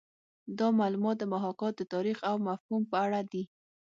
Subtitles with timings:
[0.57, 3.43] دا معلومات د محاکات د تاریخ او مفهوم په اړه دي